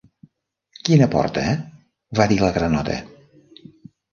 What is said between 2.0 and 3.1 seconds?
va dir la granota.